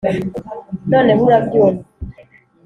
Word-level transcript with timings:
noneho 0.89 1.21
urabyumva 1.27 1.85